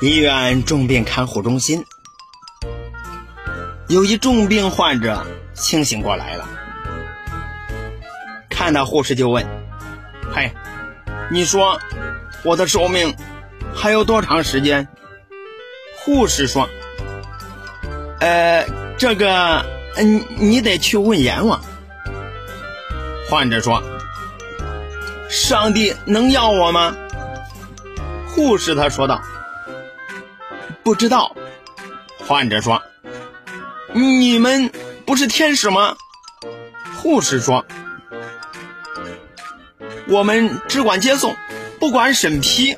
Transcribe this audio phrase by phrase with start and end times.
[0.00, 1.82] 医院重病看护中心，
[3.88, 6.46] 有一重病患者清醒过来了，
[8.50, 9.46] 看到护士就问
[10.34, 10.52] ：“嘿，
[11.30, 11.80] 你说
[12.44, 13.16] 我的寿命
[13.74, 14.86] 还有多长时间？”
[16.04, 16.68] 护士说
[18.20, 18.66] ：“呃，
[18.98, 19.64] 这个，
[19.96, 21.60] 嗯，你得去问阎王。”
[23.30, 23.82] 患者说
[25.28, 26.96] ：“上帝能要我吗？”
[28.28, 29.20] 护士他说道。
[30.82, 31.34] 不知道，
[32.28, 32.80] 患者说
[33.92, 34.70] ：“你们
[35.04, 35.96] 不是天使吗？”
[37.02, 37.66] 护士说
[40.06, 41.34] ：“我们只管接送，
[41.80, 42.76] 不管审批。”